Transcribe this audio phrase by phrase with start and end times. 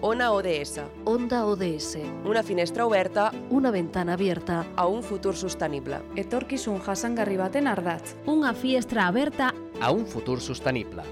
[0.00, 1.96] Ona ODS, Onda ODS.
[2.24, 4.64] una finestra oberta Una ventana abierta.
[4.76, 6.00] a un futur sostenible.
[6.16, 8.14] Etorkizun jasangarri baten ardatz.
[8.26, 11.02] Una finestra aberta a un futur sostenible.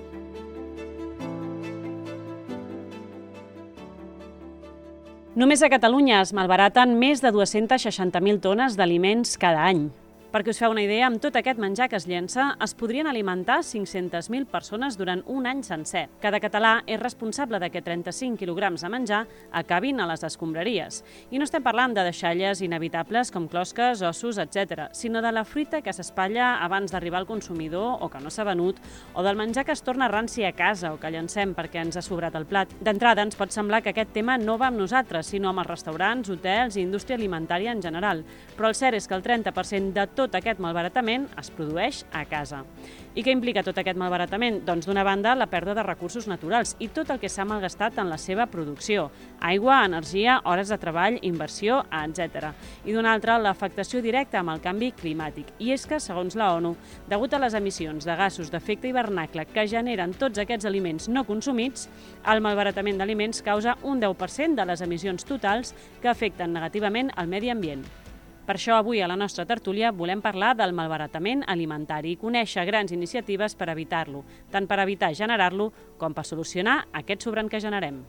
[5.40, 9.86] Només a Catalunya es malbaraten més de 260.000 tones d'aliments cada any.
[10.30, 13.56] Perquè us feu una idea, amb tot aquest menjar que es llença, es podrien alimentar
[13.66, 16.04] 500.000 persones durant un any sencer.
[16.22, 21.00] Cada català és responsable de que 35 quilograms de menjar acabin a les escombraries.
[21.34, 25.80] I no estem parlant de deixalles inevitables com closques, ossos, etc, sinó de la fruita
[25.82, 28.78] que s'espatlla abans d'arribar al consumidor o que no s'ha venut,
[29.14, 32.04] o del menjar que es torna ranci a casa o que llancem perquè ens ha
[32.06, 32.70] sobrat el plat.
[32.78, 36.30] D'entrada, ens pot semblar que aquest tema no va amb nosaltres, sinó amb els restaurants,
[36.30, 38.22] hotels i indústria alimentària en general.
[38.54, 42.60] Però el cert és que el 30% de tot aquest malbaratament es produeix a casa.
[43.10, 44.60] I què implica tot aquest malbaratament?
[44.66, 48.10] Doncs d'una banda la pèrdua de recursos naturals i tot el que s'ha malgastat en
[48.10, 49.08] la seva producció.
[49.40, 52.52] Aigua, energia, hores de treball, inversió, etc.
[52.84, 55.50] I d'una altra, l'afectació directa amb el canvi climàtic.
[55.58, 56.76] I és que, segons la ONU,
[57.10, 61.88] degut a les emissions de gasos d'efecte hivernacle que generen tots aquests aliments no consumits,
[62.30, 67.50] el malbaratament d'aliments causa un 10% de les emissions totals que afecten negativament al medi
[67.50, 67.99] ambient.
[68.50, 72.90] Per això avui a la nostra tertúlia volem parlar del malbaratament alimentari i conèixer grans
[72.90, 75.68] iniciatives per evitar-lo, tant per evitar generar-lo
[76.00, 78.02] com per solucionar aquest sobrant que generem.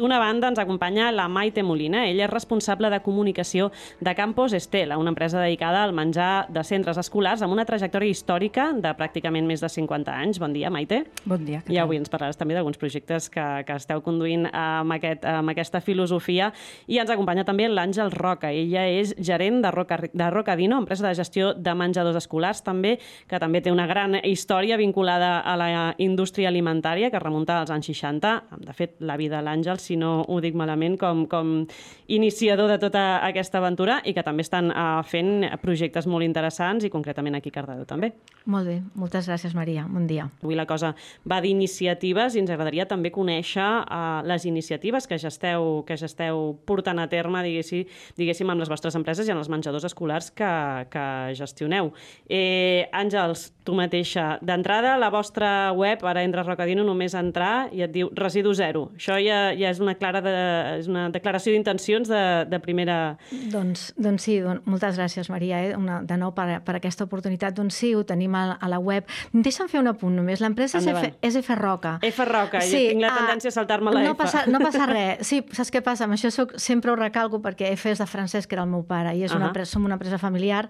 [0.00, 2.06] D'una banda ens acompanya la Maite Molina.
[2.08, 3.66] Ella és responsable de comunicació
[4.00, 8.70] de Campos Estela, una empresa dedicada al menjar de centres escolars amb una trajectòria històrica
[8.72, 10.40] de pràcticament més de 50 anys.
[10.40, 11.02] Bon dia, Maite.
[11.28, 11.60] Bon dia.
[11.68, 15.82] I avui ens parlaràs també d'alguns projectes que, que esteu conduint amb, aquest, amb aquesta
[15.84, 16.48] filosofia.
[16.88, 18.54] I ens acompanya també l'Àngel Roca.
[18.56, 22.94] Ella és gerent de, Roca, de Rocadino, empresa de gestió de menjadors escolars, també
[23.28, 25.70] que també té una gran història vinculada a la
[26.00, 28.34] indústria alimentària que remunta als anys 60.
[28.64, 31.64] De fet, la vida de l'Àngel, si no ho dic malament, com, com
[32.10, 36.92] iniciador de tota aquesta aventura i que també estan uh, fent projectes molt interessants i
[36.92, 38.12] concretament aquí a Cardedeu també.
[38.50, 40.28] Molt bé, moltes gràcies Maria, bon dia.
[40.42, 40.94] Avui la cosa
[41.28, 46.08] va d'iniciatives i ens agradaria també conèixer uh, les iniciatives que ja esteu, que ja
[46.08, 47.86] esteu portant a terme, diguéssim,
[48.18, 50.50] diguéssim, amb les vostres empreses i en els menjadors escolars que,
[50.92, 51.04] que
[51.38, 51.92] gestioneu.
[52.28, 57.92] Eh, Àngels, tu mateixa, d'entrada la vostra web, ara entres Rocadino, només entrar i et
[57.94, 58.88] diu residu zero.
[58.98, 60.34] Això ja, ja és una clara de,
[60.80, 63.16] és una declaració d'intencions de, de primera...
[63.52, 65.74] Doncs, doncs sí, don, moltes gràcies, Maria, eh?
[65.76, 67.56] una, de nou per, per aquesta oportunitat.
[67.56, 69.08] Doncs sí, ho tenim a, a la web.
[69.32, 70.42] Deixa'm fer un apunt només.
[70.44, 71.96] L'empresa és, F, és F Roca.
[72.06, 74.20] F Roca, sí, jo tinc la tendència a saltar-me la no F.
[74.22, 75.24] Passa, no passa res.
[75.26, 76.06] Sí, saps què passa?
[76.08, 78.84] Amb això soc, sempre ho recalco perquè F és de francès, que era el meu
[78.88, 79.64] pare, i és una, uh -huh.
[79.64, 80.68] som una empresa familiar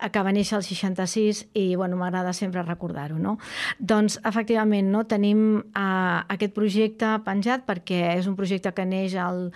[0.00, 3.18] eh, que va néixer al 66 i bueno, m'agrada sempre recordar-ho.
[3.18, 3.38] No?
[3.78, 9.46] Doncs, efectivament, no, tenim uh, aquest projecte penjat perquè és un projecte que neix al,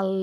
[0.00, 0.14] al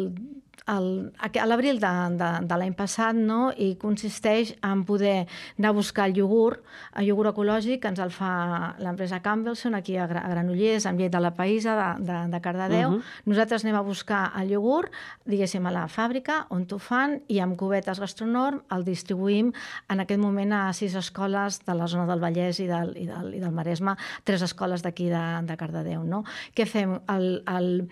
[0.67, 0.87] el,
[1.19, 3.51] a l'abril de, de, de l'any passat no?
[3.55, 5.25] i consisteix en poder
[5.57, 6.63] anar a buscar el iogurt,
[6.99, 11.21] el iogurt ecològic que ens el fa l'empresa Campbellson aquí a Granollers, amb llet de
[11.23, 12.89] la Païsa de, de, de Cardedeu.
[12.89, 13.03] Uh -huh.
[13.25, 14.91] Nosaltres anem a buscar el iogurt,
[15.25, 19.53] diguéssim, a la fàbrica on t'ho fan i amb cubetes gastronorm el distribuïm
[19.89, 23.33] en aquest moment a sis escoles de la zona del Vallès i del, i del,
[23.35, 26.03] i del Maresme, tres escoles d'aquí de, de Cardedeu.
[26.03, 26.23] No?
[26.55, 26.99] Què fem?
[27.07, 27.89] El, el,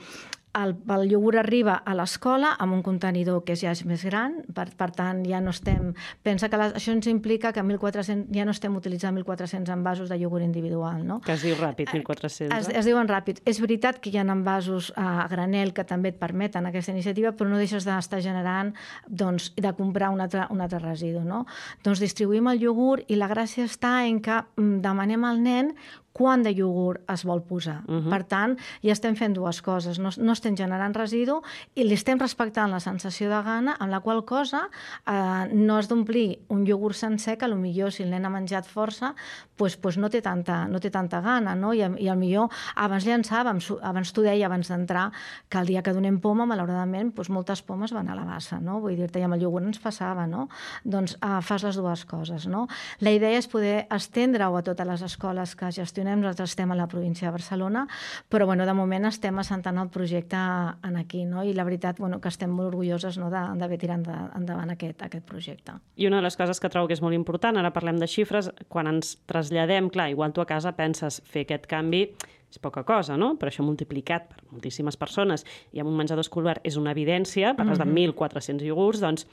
[0.55, 4.67] el, el iogurt arriba a l'escola amb un contenidor que ja és més gran, per,
[4.77, 5.93] per tant ja no estem...
[6.25, 10.19] Pensa que la, això ens implica que 1.400, ja no estem utilitzant 1.400 envasos de
[10.21, 11.19] iogurt individual, no?
[11.25, 12.55] Que es diu ràpid, 1.400.
[12.55, 13.41] Es, es diuen ràpid.
[13.47, 17.49] És veritat que hi ha envasos a granel que també et permeten aquesta iniciativa, però
[17.51, 18.73] no deixes d'estar generant,
[19.07, 21.45] doncs, de comprar un altre, un altre residu, no?
[21.85, 25.75] Doncs distribuïm el iogurt i la gràcia està en que demanem al nen
[26.15, 27.81] quant de iogurt es vol posar.
[27.87, 28.09] Uh -huh.
[28.09, 29.99] Per tant, ja estem fent dues coses.
[29.99, 31.41] No, no estem generant residu
[31.75, 34.69] i li estem respectant la sensació de gana, amb la qual cosa
[35.05, 39.13] eh, no has d'omplir un iogurt sencer que millor si el nen ha menjat força
[39.55, 41.55] pues, pues no, té tanta, no té tanta gana.
[41.55, 41.73] No?
[41.73, 45.11] I, I al millor abans llançàvem, abans t'ho deia abans d'entrar,
[45.49, 48.59] que el dia que donem poma, malauradament, pues, moltes pomes van a la bassa.
[48.59, 48.79] No?
[48.83, 50.27] Vull dir-te, i amb el iogurt ens passava.
[50.27, 50.47] No?
[50.83, 52.47] Doncs eh, fas les dues coses.
[52.51, 52.67] No?
[52.99, 56.75] La idea és poder estendre-ho a totes les escoles que gestionen gestionem, nosaltres estem a
[56.75, 57.87] la província de Barcelona,
[58.29, 61.43] però bueno, de moment estem assentant el projecte en aquí, no?
[61.43, 64.05] i la veritat bueno, que estem molt orgulloses no, d'haver tirat
[64.35, 65.79] endavant aquest, aquest projecte.
[65.95, 68.51] I una de les coses que trobo que és molt important, ara parlem de xifres,
[68.69, 72.07] quan ens traslladem, clar, igual tu a casa penses fer aquest canvi,
[72.51, 73.33] és poca cosa, no?
[73.39, 75.43] Però això multiplicat per moltíssimes persones
[75.73, 78.05] i amb un menjador escolar és una evidència, parles mm -hmm.
[78.05, 79.25] de 1.400 iogurts, doncs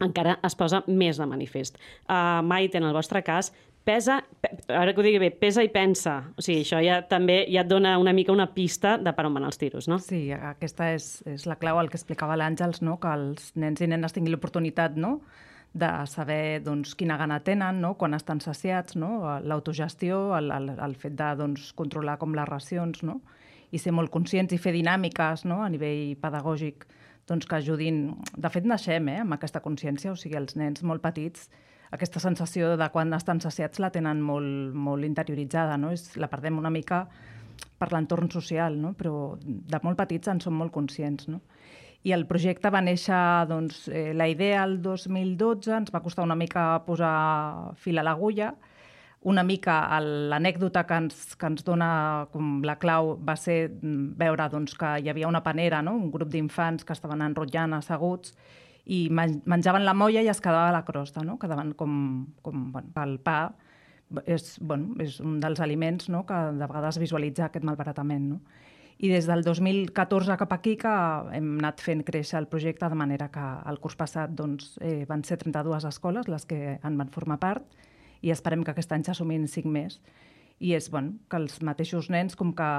[0.00, 1.76] encara es posa més de manifest.
[2.08, 3.52] Uh, Maite, en el vostre cas,
[3.84, 4.18] pesa,
[4.68, 6.16] ara que ho digui bé, pesa i pensa.
[6.38, 9.36] O sigui, això ja també ja et dona una mica una pista de per on
[9.36, 10.00] van els tiros, no?
[10.02, 12.98] Sí, aquesta és, és la clau, el que explicava l'Àngels, no?
[13.02, 15.18] que els nens i nenes tinguin l'oportunitat no?
[15.74, 17.94] de saber doncs, quina gana tenen, no?
[17.98, 19.40] quan estan saciats, no?
[19.42, 23.20] l'autogestió, el, el, el fet de doncs, controlar com les racions, no?
[23.74, 25.64] i ser molt conscients i fer dinàmiques no?
[25.64, 26.86] a nivell pedagògic
[27.26, 28.04] doncs, que ajudin...
[28.38, 31.48] De fet, naixem eh, amb aquesta consciència, o sigui, els nens molt petits
[31.94, 35.92] aquesta sensació de quan estan saciats la tenen molt, molt interioritzada, no?
[35.94, 37.04] És, la perdem una mica
[37.78, 38.94] per l'entorn social, no?
[38.98, 41.28] però de molt petits en som molt conscients.
[41.30, 41.40] No?
[42.04, 43.18] I el projecte va néixer,
[43.48, 48.52] doncs, eh, la idea el 2012, ens va costar una mica posar fil a l'agulla,
[49.24, 54.50] una mica l'anècdota que, ens, que ens dona com la clau va ser mm, veure
[54.52, 55.96] doncs, que hi havia una panera, no?
[55.96, 58.34] un grup d'infants que estaven enrotllant asseguts
[58.84, 61.38] i menjaven la molla i es quedava la crosta, no?
[61.40, 61.94] quedaven com,
[62.44, 63.38] com bueno, el pa
[64.26, 66.24] és, bueno, és un dels aliments no?
[66.28, 68.28] que de vegades visualitza aquest malbaratament.
[68.34, 68.40] No?
[68.98, 70.92] I des del 2014 cap aquí que
[71.34, 75.24] hem anat fent créixer el projecte de manera que el curs passat doncs, eh, van
[75.24, 77.64] ser 32 escoles les que en van formar part
[78.22, 79.98] i esperem que aquest any s'assumin 5 més
[80.60, 82.70] i és bueno, que els mateixos nens com que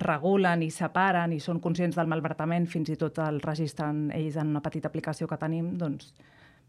[0.00, 4.54] regulen i separen i són conscients del malbaratament, fins i tot el registren ells en
[4.54, 6.14] una petita aplicació que tenim, doncs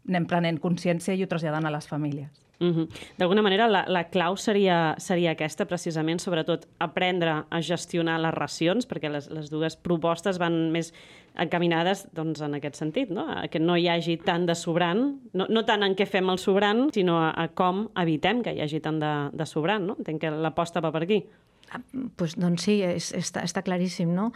[0.08, 2.42] anem prenent consciència i ho traslladant a les famílies.
[2.62, 2.88] Mm -hmm.
[3.18, 8.86] D'alguna manera, la, la clau seria, seria aquesta, precisament, sobretot aprendre a gestionar les racions,
[8.86, 10.92] perquè les, les dues propostes van més
[11.34, 13.26] encaminades doncs, en aquest sentit, no?
[13.28, 16.38] a que no hi hagi tant de sobrant, no, no tant en què fem el
[16.38, 19.86] sobrant, sinó a, a com evitem que hi hagi tant de, de sobrant.
[19.86, 19.96] No?
[19.98, 21.24] Entenc que l'aposta va per aquí.
[22.16, 24.10] Pues, doncs sí, és, està, està claríssim.
[24.14, 24.30] No?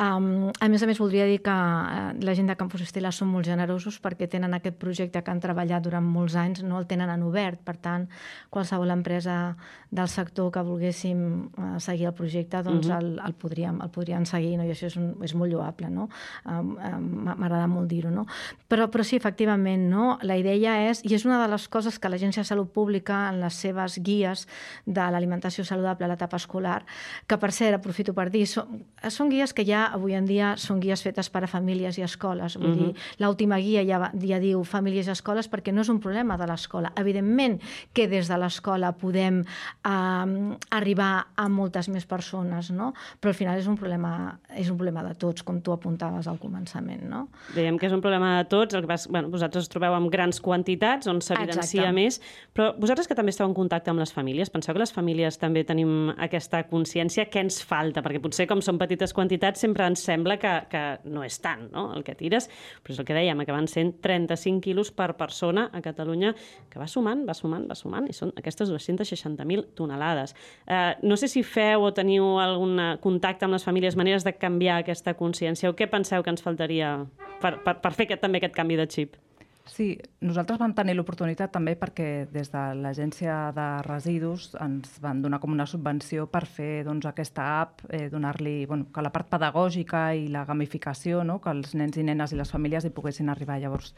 [0.00, 3.30] Um, a més a més, voldria dir que uh, la gent de Campus Estela són
[3.32, 7.12] molt generosos perquè tenen aquest projecte que han treballat durant molts anys, no el tenen
[7.12, 7.62] en obert.
[7.64, 8.08] Per tant,
[8.52, 9.56] qualsevol empresa
[9.92, 13.00] del sector que volguéssim uh, seguir el projecte, doncs uh -huh.
[13.00, 14.64] el, el, podríem, el podrien seguir, no?
[14.64, 15.90] i això és, un, és molt lloable.
[15.90, 16.08] No?
[16.46, 18.10] Um, um, M'agrada molt dir-ho.
[18.10, 18.26] No?
[18.68, 20.18] Però, però sí, efectivament, no?
[20.22, 23.40] la idea és, i és una de les coses que l'Agència de Salut Pública en
[23.40, 24.46] les seves guies
[24.86, 26.81] de l'alimentació saludable a l'etapa escolar
[27.26, 30.80] que per cert, aprofito per dir, són, són guies que ja avui en dia són
[30.80, 32.56] guies fetes per a famílies i escoles.
[32.56, 32.92] Vull uh -huh.
[32.92, 36.46] dir, l'última guia ja, ja diu famílies i escoles perquè no és un problema de
[36.46, 36.92] l'escola.
[36.96, 37.60] Evidentment
[37.92, 39.44] que des de l'escola podem
[39.84, 42.92] eh, arribar a moltes més persones, no?
[43.20, 46.38] però al final és un problema, és un problema de tots, com tu apuntaves al
[46.38, 47.02] començament.
[47.08, 47.28] No?
[47.54, 50.10] Dèiem que és un problema de tots, el que vas, bueno, vosaltres us trobeu amb
[50.12, 52.20] grans quantitats on s'evidencia més,
[52.54, 55.64] però vosaltres que també esteu en contacte amb les famílies, penseu que les famílies també
[55.68, 60.38] tenim aquesta consciència què ens falta, perquè potser com són petites quantitats sempre ens sembla
[60.40, 60.82] que, que
[61.12, 61.90] no és tant no?
[61.96, 62.48] el que tires,
[62.82, 66.34] però és el que dèiem, que van sent 35 quilos per persona a Catalunya,
[66.72, 70.36] que va sumant, va sumant, va sumant, i són aquestes 260.000 tonelades.
[70.66, 74.80] Eh, no sé si feu o teniu algun contacte amb les famílies, maneres de canviar
[74.82, 76.96] aquesta consciència, o què penseu que ens faltaria
[77.42, 79.20] per, per, per fer aquest, també aquest canvi de xip?
[79.64, 85.38] Sí, nosaltres vam tenir l'oportunitat també perquè des de l'Agència de Residus ens van donar
[85.40, 90.08] com una subvenció per fer doncs, aquesta app, eh, donar-li bueno, que la part pedagògica
[90.18, 91.38] i la gamificació, no?
[91.40, 93.60] que els nens i nenes i les famílies hi poguessin arribar.
[93.62, 93.94] Llavors,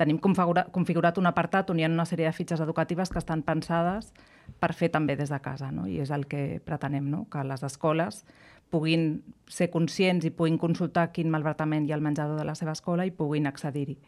[0.00, 3.44] tenim configurat, configurat un apartat on hi ha una sèrie de fitxes educatives que estan
[3.44, 4.14] pensades
[4.58, 5.86] per fer també des de casa, no?
[5.86, 7.26] i és el que pretenem, no?
[7.28, 8.24] que les escoles
[8.72, 12.72] puguin ser conscients i puguin consultar quin malbaratament hi ha al menjador de la seva
[12.72, 14.00] escola i puguin accedir-hi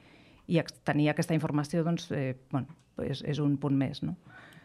[0.46, 2.74] i tenir aquesta informació doncs, eh, bueno,
[3.04, 4.02] és, és un punt més.
[4.04, 4.16] No?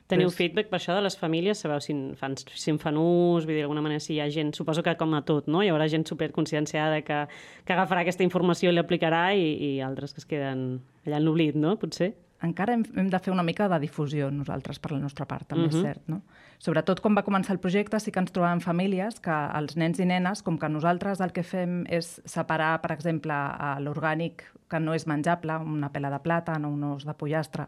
[0.09, 1.59] Teniu feedback per això de les famílies?
[1.61, 3.45] Sabeu si en fan, si en fan ús?
[3.45, 4.55] Vull dir, d'alguna manera, si hi ha gent...
[4.57, 5.61] Suposo que com a tot, no?
[5.61, 7.19] Hi haurà gent superconscienciada que,
[7.65, 10.63] que agafarà aquesta informació i l'aplicarà i, i altres que es queden
[11.05, 11.75] allà en l'oblit, no?
[11.77, 12.15] Potser?
[12.45, 15.65] Encara hem, hem de fer una mica de difusió nosaltres per la nostra part, també
[15.65, 15.75] uh -huh.
[15.75, 15.85] és mhm.
[15.85, 16.07] cert.
[16.07, 16.21] No?
[16.59, 20.05] Sobretot quan va començar el projecte sí que ens trobàvem famílies que els nens i
[20.05, 23.33] nenes, com que nosaltres el que fem és separar, per exemple,
[23.79, 27.67] l'orgànic que no és menjable, una pela de plata, no un os de pollastre,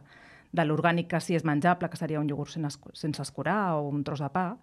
[0.52, 4.04] de l'orgànic que sí és menjable, que seria un iogurt sense, sense escurar o un
[4.04, 4.58] tros de pa,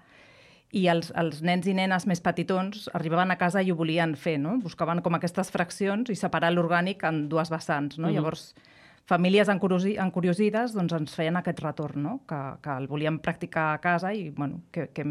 [0.70, 4.36] i els, els nens i nenes més petitons arribaven a casa i ho volien fer,
[4.38, 4.58] no?
[4.60, 8.08] Buscaven com aquestes fraccions i separar l'orgànic en dues vessants, no?
[8.08, 8.14] Uh -huh.
[8.16, 8.54] Llavors,
[9.08, 12.14] famílies encuriosi encuriosides doncs, ens feien aquest retorn, no?
[12.28, 15.04] que, que el volíem practicar a casa i bueno, que, que,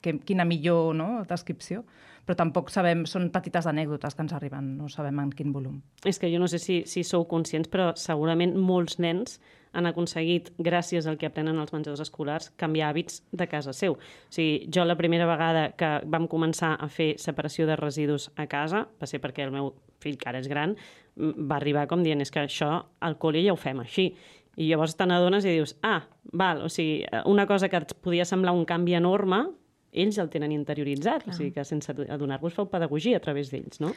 [0.00, 1.84] que, quina millor no, descripció,
[2.28, 5.78] però tampoc sabem, són petites anècdotes que ens arriben, no sabem en quin volum.
[6.04, 9.38] És que jo no sé si, si sou conscients, però segurament molts nens
[9.72, 13.96] han aconseguit, gràcies al que aprenen als menjadors escolars, canviar hàbits de casa seu.
[13.96, 18.44] O sigui, jo la primera vegada que vam començar a fer separació de residus a
[18.44, 19.72] casa, va ser perquè el meu
[20.04, 20.74] fill, que ara és gran,
[21.16, 24.10] va arribar com dient és que això al col·le ja ho fem així.
[24.58, 26.02] I llavors te n'adones i dius, ah,
[26.36, 29.46] val, o sigui, una cosa que et podia semblar un canvi enorme,
[29.92, 31.34] ells el tenen interioritzat, Clar.
[31.34, 33.94] o sigui que sense adonar-vos feu pedagogia a través d'ells, no?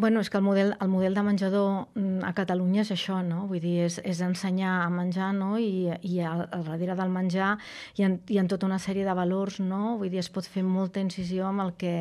[0.00, 3.44] Bueno, és que el model, el model de menjador mm, a Catalunya és això, no?
[3.50, 5.58] Vull dir, és, és ensenyar a menjar, no?
[5.60, 7.50] I, i al, al darrere del menjar
[7.96, 9.98] hi ha, hi ha tota una sèrie de valors, no?
[10.00, 11.92] Vull dir, es pot fer molta incisió amb el que,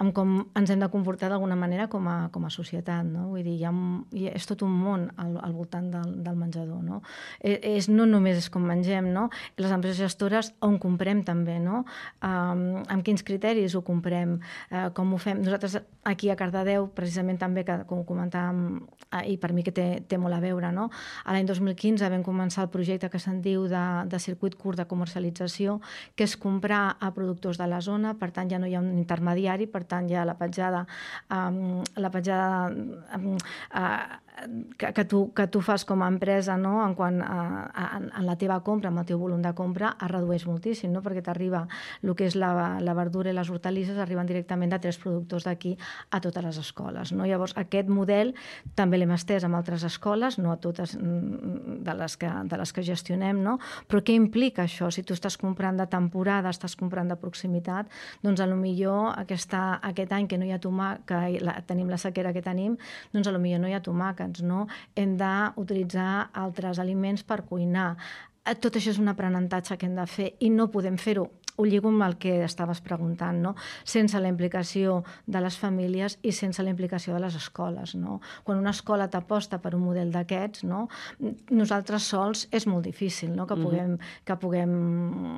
[0.00, 3.28] amb com ens hem de comportar d'alguna manera com a, com a societat, no?
[3.34, 3.74] Vull dir, hi ha,
[4.16, 7.02] hi ha, és tot un món al, al voltant del, del menjador, no?
[7.44, 9.28] És, és, no només és com mengem, no?
[9.60, 11.84] Les empreses gestores on comprem també, no?
[12.24, 14.38] Um, amb quins criteris ho comprem,
[14.70, 15.40] uh, com ho fem.
[15.42, 19.88] Nosaltres aquí a Cardedeu, precisament també, que, com comentàvem, uh, i per mi que té,
[20.08, 20.88] té molt a veure, no?
[21.24, 24.86] a l'any 2015 vam començar el projecte que se'n diu de, de circuit curt de
[24.90, 25.78] comercialització,
[26.16, 28.92] que és comprar a productors de la zona, per tant ja no hi ha un
[28.98, 30.86] intermediari, per tant ja la petjada,
[31.30, 34.29] um, la petjada uh,
[34.76, 36.80] que, que, tu, que tu fas com a empresa no?
[36.84, 40.10] en, quant a, a, en la teva compra, amb el teu volum de compra, es
[40.10, 41.02] redueix moltíssim, no?
[41.04, 41.66] perquè t'arriba
[42.02, 45.76] el que és la, la verdura i les hortalisses, arriben directament de tres productors d'aquí
[46.10, 47.12] a totes les escoles.
[47.12, 47.26] No?
[47.28, 48.34] Llavors, aquest model
[48.78, 52.74] també l'hem estès amb altres escoles, no a totes mm, de les que, de les
[52.76, 53.58] que gestionem, no?
[53.88, 54.90] però què implica això?
[54.94, 57.90] Si tu estàs comprant de temporada, estàs comprant de proximitat,
[58.24, 61.90] doncs a lo millor aquesta, aquest any que no hi ha tomàquet, que la, tenim
[61.90, 62.76] la sequera que tenim,
[63.14, 64.66] doncs a lo millor no hi ha tomàquet, alimentàvens, no?
[64.94, 67.96] hem d'utilitzar altres aliments per cuinar.
[68.44, 71.66] Eh, tot això és un aprenentatge que hem de fer i no podem fer-ho ho
[71.66, 73.54] lligo amb el que estaves preguntant, no?
[73.84, 77.94] sense la implicació de les famílies i sense la implicació de les escoles.
[77.98, 78.20] No?
[78.44, 80.86] Quan una escola t'aposta per un model d'aquests, no?
[81.50, 83.46] nosaltres sols és molt difícil no?
[83.46, 83.64] que mhm.
[83.64, 84.74] puguem, que puguem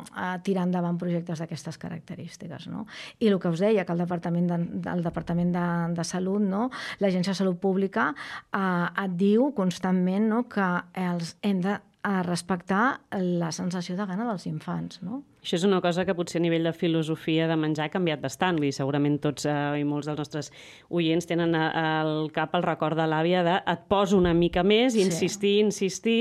[0.00, 2.68] uh, tirar endavant projectes d'aquestes característiques.
[2.72, 2.86] No?
[3.20, 4.60] I el que us deia, que el Departament de,
[4.92, 5.66] el Departament de,
[5.96, 6.68] de Salut, no?
[7.00, 8.12] l'Agència de Salut Pública,
[8.52, 10.44] uh, et diu constantment no?
[10.50, 10.68] que
[11.02, 14.98] els hem de a respectar la sensació de gana dels infants.
[15.06, 15.20] No?
[15.42, 18.58] Això és una cosa que potser a nivell de filosofia de menjar ha canviat bastant.
[18.58, 20.50] Vull dir, segurament tots eh, i molts dels nostres
[20.90, 25.04] oients tenen al cap el record de l'àvia de et poso una mica més i
[25.06, 25.66] insistir, sí.
[25.66, 26.20] insistir,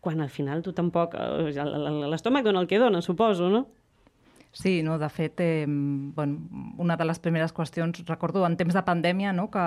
[0.00, 1.14] quan al final tu tampoc...
[1.14, 1.52] Eh,
[2.08, 3.66] l'estómac dona el que dona, suposo, no?
[4.52, 8.82] Sí, no, de fet, eh, bueno, una de les primeres qüestions, recordo en temps de
[8.82, 9.64] pandèmia, no, que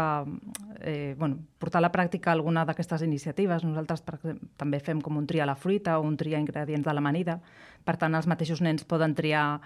[0.81, 3.63] eh, bueno, portar a la pràctica alguna d'aquestes iniciatives.
[3.63, 4.17] Nosaltres per
[4.57, 7.37] també fem com un tria a la fruita o un tria ingredients de l'amanida.
[7.85, 9.61] Per tant, els mateixos nens poden triar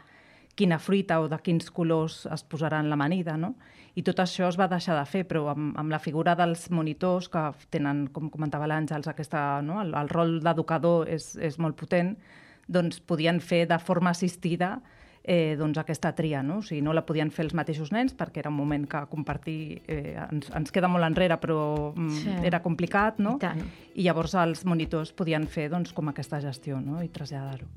[0.56, 3.56] quina fruita o de quins colors es posarà en l'amanida, no?
[3.96, 7.30] I tot això es va deixar de fer, però amb, amb la figura dels monitors,
[7.32, 9.80] que tenen, com comentava l'Àngels, aquesta, no?
[9.82, 12.16] el, el rol d'educador és, és molt potent,
[12.68, 14.80] doncs podien fer de forma assistida
[15.26, 16.44] eh, doncs aquesta tria.
[16.46, 16.60] No?
[16.62, 19.82] O sigui, no la podien fer els mateixos nens perquè era un moment que compartir
[19.90, 21.60] eh, ens, ens queda molt enrere, però
[21.96, 22.36] mm, sí.
[22.46, 23.38] era complicat, no?
[23.42, 23.66] I,
[24.00, 27.02] I llavors els monitors podien fer doncs, com aquesta gestió no?
[27.04, 27.68] i traslladar-ho.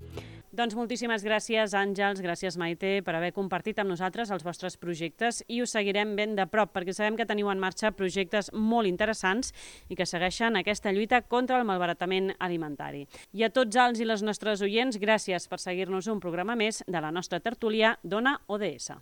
[0.58, 5.60] Doncs moltíssimes gràcies, Àngels, gràcies, Maite, per haver compartit amb nosaltres els vostres projectes i
[5.62, 9.52] us seguirem ben de prop, perquè sabem que teniu en marxa projectes molt interessants
[9.86, 13.04] i que segueixen aquesta lluita contra el malbaratament alimentari.
[13.30, 17.06] I a tots els i les nostres oients, gràcies per seguir-nos un programa més de
[17.06, 18.98] la nostra tertúlia Dona ODS.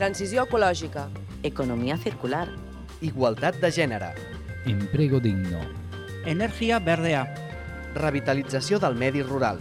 [0.00, 1.10] Transició ecològica.
[1.44, 2.46] Economia circular.
[3.04, 4.14] Igualtat de gènere.
[4.64, 5.83] Emprego digno
[6.26, 7.26] Energia verdea.
[7.92, 9.58] Revitalització del medi rural.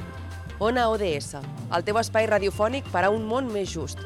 [0.63, 1.41] Ona ODS,
[1.75, 3.99] el teu espai radiofònic per a un món més just.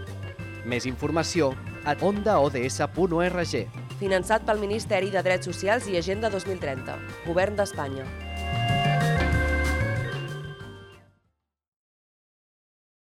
[0.66, 1.52] Més informació
[1.86, 3.54] a ondaods.org.
[4.02, 6.98] Finançat pel Ministeri de Drets Socials i Agenda 2030,
[7.28, 8.10] Govern d'Espanya.